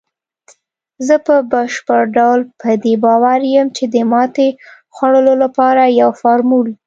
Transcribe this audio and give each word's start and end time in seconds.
زه 1.07 1.15
په 1.27 1.35
بشپړ 1.51 2.01
ډول 2.17 2.39
په 2.61 2.69
دې 2.83 2.93
باور 3.03 3.39
یم، 3.53 3.67
چې 3.77 3.83
د 3.93 3.95
ماتې 4.11 4.49
خوړلو 4.95 5.33
لپاره 5.43 5.83
یو 6.01 6.09
فارمول 6.21 6.67